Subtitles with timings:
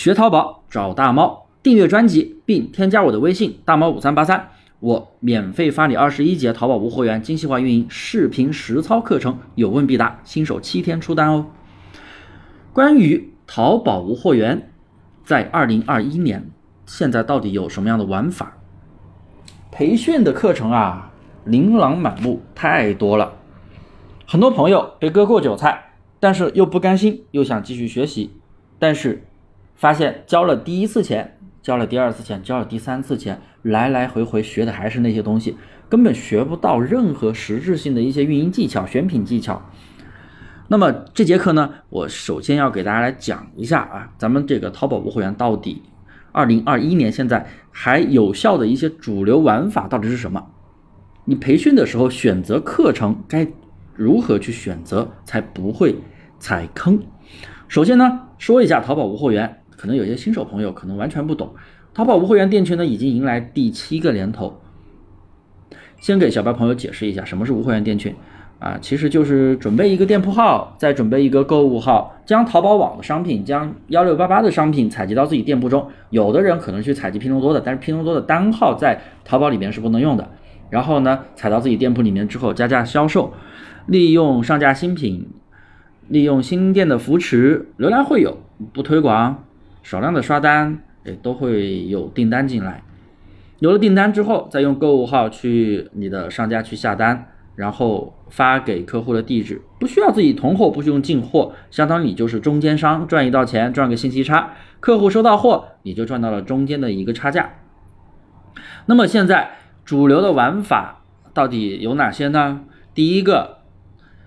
[0.00, 4.48] 学淘宝找大猫，订阅专辑并添加我的微信大猫五三八三，
[4.78, 11.48] 我免费发你二十一节淘宝无货源精细化运营视频实操课程，有问必答，新手七天出单哦。
[12.72, 14.72] 关于淘宝无货源，
[15.22, 16.50] 在二零二一年
[16.86, 18.56] 现在到底有什么样的玩法？
[19.70, 21.10] 培训的课程啊，
[21.44, 23.34] 琳琅满目，太多了。
[24.26, 28.30] 很多朋友被割过韭菜，但是又不甘心，又想继续学习，
[28.78, 29.26] 但是。
[29.80, 35.56] 发现交了第一次钱，交了第二次钱，交了第三次钱，来来回回学的还是那些东西，
[35.88, 39.62] 根本学不到任何实质性的一些运营技巧、选品技巧。
[40.68, 45.80] 那么这节课呢，我首先要给大家来讲一下啊，咱们这个淘宝无货源到底
[46.30, 50.46] 二零二一年现在还有效的一些主流玩法到底是什么？
[51.24, 53.48] 你培训的时候选择课程该
[53.94, 55.96] 如何去选择才不会
[56.38, 57.02] 踩坑？
[57.66, 59.59] 首先呢，说一下淘宝无货源。
[59.80, 61.54] 可能有些新手朋友可能完全不懂，
[61.94, 64.60] 淘宝无货源店群呢已经迎来第七个年头。
[65.98, 68.14] 先给小白朋友解释一下什么是无货源店群
[68.58, 75.88] 啊，其实就是准备一个店铺号，再准备一个购物号，将淘宝网的商品，将幺六八八的商品采集到自己店铺中。
[76.10, 80.28] 有的人可能去采集拼多多的，但是拼多多的单号在淘宝里面是不能用的。
[80.68, 83.32] 然后呢，采到自己店铺里面之后加价销售，
[83.86, 85.26] 利用上架新品，
[86.08, 88.36] 利用新店的扶持，流量会有，
[88.74, 89.44] 不推广。
[89.82, 92.82] 少量的刷单，哎，都会有订单进来。
[93.58, 104.54] 有了订单之后，再用购物号去你的商家去下单，然后发给客户的地址，不需要自己囤货，不需要进货，相当于你就是中间商，赚一道钱，赚个信息差。
[104.80, 107.50] 客户收到货，你就赚到了中间的一个差价。
[108.86, 109.50] 那么现在
[109.84, 111.02] 主流的玩法
[111.34, 112.62] 到底有哪些呢？
[112.94, 113.58] 第一个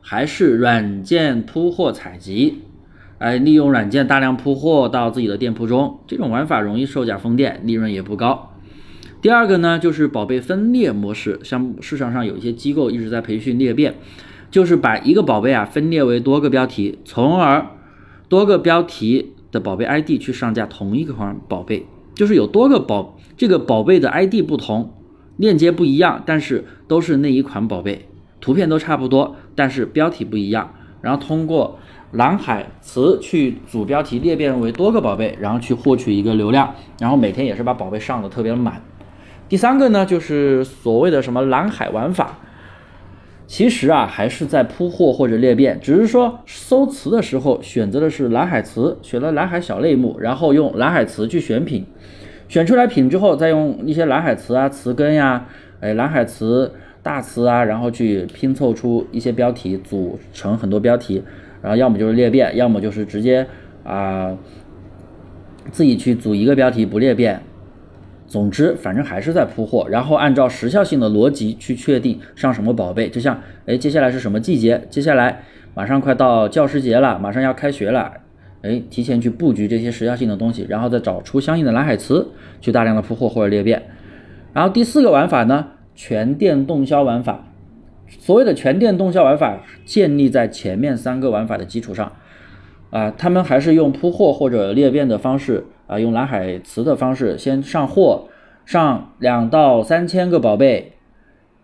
[0.00, 2.62] 还是软件铺货采集。
[3.18, 8.52] 哎，利用软件大量铺货到自己的店铺中，这种玩法容易售假封店，利润也不高。
[9.22, 13.94] 第二个呢，就是宝贝分裂模式，像市场上有一些机构一直在培训裂变，
[14.50, 17.66] 就是把一个宝贝啊分裂为多个标题，从而
[18.28, 24.92] 多个标题的宝贝 ID 去上架同一款宝贝，就是有多个宝这个宝贝的 ID 不同，
[25.38, 28.06] 链接不一样，但是都是那一款宝贝，
[28.42, 31.78] 图片都差不多，但是标题不一样，然后通过。
[32.12, 38.80] 蓝海词去组标题裂变为多个宝贝，然后去获取一个流量，然后每天也是把宝贝上的特别满。
[39.48, 42.38] 第三个呢，就是所谓的什么蓝海玩法，
[43.46, 51.84] 其实啊还是在铺货或者裂变，只是说搜词的时候选择的是蓝海词，选了蓝海小类目，然后用蓝海词去选品，
[52.48, 55.46] 选出来品之后，再用一些蓝海词啊、词根呀、
[55.80, 61.22] 哎蓝海词大词啊，然后去拼凑出一些标题，组成很多标题。
[61.62, 63.46] 然后要么就是裂变，要么就是直接
[63.84, 64.36] 啊
[65.70, 67.40] 自己去组一个标题不裂变。
[68.26, 73.08] 总之，反正还是在铺货，然后按照时效性的逻辑去确定上什么宝贝。
[73.08, 74.82] 就像哎，接下来是什么季节？
[74.90, 75.42] 接下来
[75.74, 78.12] 马上快到教师节了，马上要开学了，
[78.62, 83.80] 哎，提前去布局这些时效性的东西，然后再找出相应的蓝海词去大量的铺货或者裂变。
[84.52, 87.44] 然后第四个玩法呢，全店动销玩法。
[88.08, 92.12] 所谓的全店动销玩法建立在前面三个玩法的基础上，
[92.90, 98.28] 啊，他们还是用铺货或者裂变的方式啊，用蓝海词的方式先上货，
[98.64, 100.92] 上两到三千个宝贝，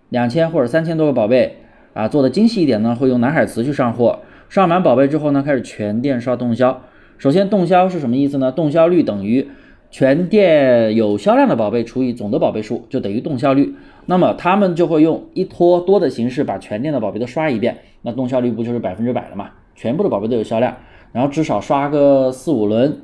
[0.08, 1.58] 两千或者三千多个宝贝
[1.94, 6.82] 啊，做的精细一点呢，会用蓝海词去上货，上满宝贝之后呢，开始全店刷动销。
[7.18, 8.50] 首先动销是什么意思呢？
[8.50, 9.48] 动销率等于。
[9.92, 13.74] 全店有销量的宝贝除以总的宝贝数就等于动销率，
[14.06, 19.50] 那么他们就会用一拖多的形式把全店的宝贝都刷一遍，那动销率不就是百分之百了嘛？
[19.76, 20.74] 全部的宝贝都有销量，
[21.12, 23.02] 然后至少刷个四五轮，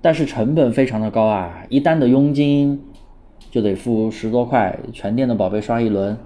[0.00, 2.82] 但是成本非常的高啊，一单的佣金
[3.50, 6.16] 就得付十多块，全店的宝贝刷一轮，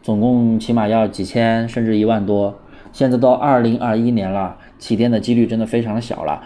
[0.00, 2.54] 总共起码要几千甚至一万多。
[2.92, 6.40] 现在都二零二一年了，起店的几率真的非常的小了。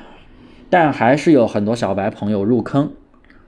[0.71, 2.93] 但还是有很多小白朋友入坑，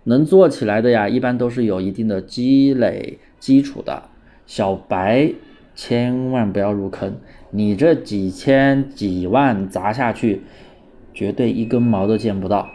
[0.04, 4.04] 能做起来的呀，一般都是有一定的积累基础的。
[4.46, 5.32] 小白
[5.74, 7.16] 千万不要入坑，
[7.50, 10.42] 你这几千几万砸下去，
[11.14, 12.68] 绝对一根毛都见不到。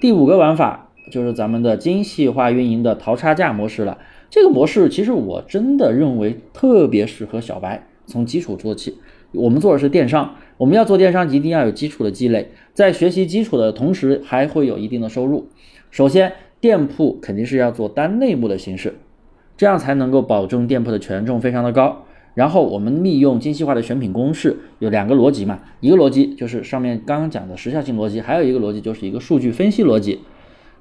[0.00, 3.98] 第五个玩法就是咱们的精细化运营的淘差价模式了。
[4.30, 8.98] 这个模式其实我真的认为特别适合小白，从基础做起。
[9.32, 15.48] 我们做的是电商，我们要做电商一定要有基础的积累，在学习基础的同时还会有一定的收入。
[15.90, 18.94] 首先，店铺肯定是要做单类目的形式，
[19.56, 22.04] 这样才能够保证店铺的权重非常的高。
[22.34, 30.20] 然后我们利用精细化的选品公式，有两个逻辑嘛，一个逻辑就是上面刚刚讲的时效性逻辑，还有一个逻辑就是一个数据分析逻辑。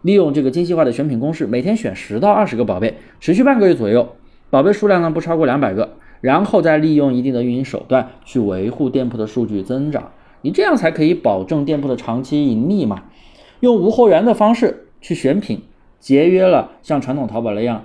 [0.01, 4.15] 利用这个精细化的选品公式，每天选十到二十个宝贝，持续半个月左右，
[4.49, 13.03] 宝贝数量呢不超过两百个，然后再利用一定的运营手段去维护店铺的数据增长，你这样才可以保证店铺的长期盈利嘛。
[13.59, 15.63] 用无货源的方式去选品，
[15.99, 17.83] 节约了像传统淘宝那样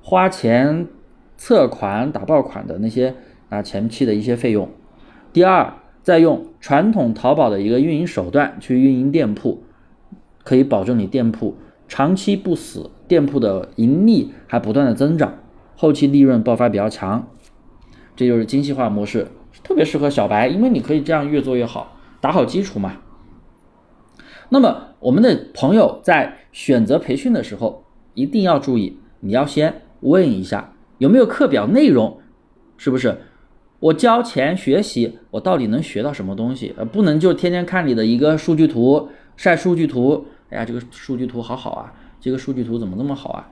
[0.00, 0.86] 花钱。
[1.34, 3.16] 测款、打爆款的那些
[3.48, 4.68] 啊前期的一些费用。
[5.32, 9.64] 第二，再用传统淘宝的一个运营手段去运营店铺，
[10.44, 11.56] 可以保证你店铺
[11.88, 15.34] 长期不死，店铺的盈利还不断的增长，
[15.74, 17.26] 后期利润爆发比较强。
[18.14, 19.26] 这就是精细化模式，
[19.62, 22.98] 特别适合小白，因为你可以这样越做越好，打好基础嘛。
[24.50, 30.74] 那么我们的朋友在选择培训的时候，一定要注意，你要先问一下。
[30.98, 32.20] 有没有课表内容？
[32.76, 33.18] 是不是
[33.80, 36.74] 我交钱学习，我到底能学到什么东西？
[36.76, 40.26] 呃，不能就天天看你的一个数据图，晒数据图。
[40.50, 43.50] 哎呀，这个数据图好好啊，这个数据图怎么这么好啊？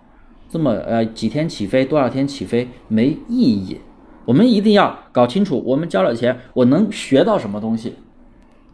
[0.51, 3.81] 这么呃几天起飞，多少天起飞，没意义。
[4.31, 7.97] 我们一定要搞清楚，我们交了钱，我能学到什么东西？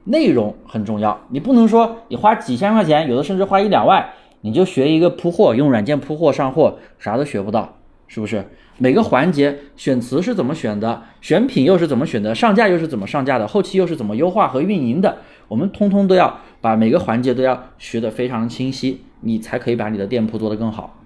[0.05, 4.06] 内容很重要，你不能说你花几千块钱，有的甚至花一两万，
[4.43, 8.44] 你就学一个铺货，用软件铺货上货，啥都学不到，是不是？
[8.76, 15.17] 每个环节选词是怎么选的，选品又是怎么选的，上架又是怎么上架的，后期又是怎么优化和运营的，
[15.49, 20.99] 我们通通都要把每个环节都要学得非常清晰，你才可以把你的店铺做得更好。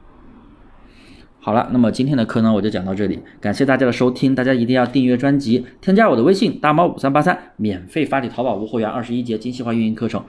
[1.42, 10.22] 好了，那么今天的课呢，我就讲到这里，感谢大家的收听，大家一定要订阅专辑，添加我的微信大猫五三八三，免费发你淘宝无货源二十一节精细化运营课程，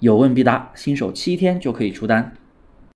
[0.00, 2.34] 有问必答，新手七天就可以出单。